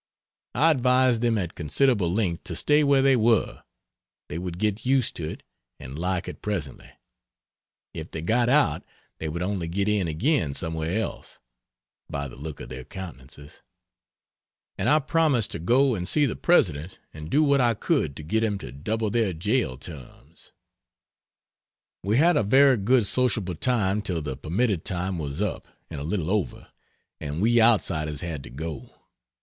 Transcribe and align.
I 0.55 0.71
advised 0.71 1.21
them 1.21 1.37
at 1.37 1.53
considerable 1.53 2.11
length 2.11 2.45
to 2.45 2.55
stay 2.55 2.83
where 2.83 3.03
they 3.03 3.15
were 3.15 3.61
they 4.29 4.39
would 4.39 4.57
get 4.57 4.83
used 4.83 5.15
to 5.17 5.29
it 5.29 5.43
and 5.79 5.99
like 5.99 6.27
it 6.27 6.41
presently; 6.41 6.89
if 7.93 8.09
they 8.09 8.23
got 8.23 8.49
out 8.49 8.83
they 9.19 9.29
would 9.29 9.43
only 9.43 9.67
get 9.67 9.87
in 9.87 10.07
again 10.07 10.55
somewhere 10.55 10.97
else, 10.97 11.37
by 12.09 12.27
the 12.27 12.35
look 12.35 12.59
of 12.59 12.69
their 12.69 12.83
countenances; 12.83 13.61
and 14.75 14.89
I 14.89 14.97
promised 14.97 15.51
to 15.51 15.59
go 15.59 15.93
and 15.93 16.07
see 16.07 16.25
the 16.25 16.35
President 16.35 16.97
and 17.13 17.29
do 17.29 17.43
what 17.43 17.61
I 17.61 17.75
could 17.75 18.15
to 18.15 18.23
get 18.23 18.43
him 18.43 18.57
to 18.57 18.71
double 18.71 19.11
their 19.11 19.33
jail 19.33 19.77
terms. 19.77 20.51
We 22.01 22.17
had 22.17 22.37
a 22.37 22.41
very 22.41 22.77
good 22.77 23.05
sociable 23.05 23.53
time 23.53 24.01
till 24.01 24.23
the 24.23 24.35
permitted 24.35 24.83
time 24.83 25.19
was 25.19 25.43
up 25.43 25.67
and 25.91 25.99
a 25.99 26.03
little 26.03 26.31
over, 26.31 26.69
and 27.19 27.39
we 27.39 27.61
outsiders 27.61 28.21
had 28.21 28.41
to 28.45 28.49
go. 28.49 28.95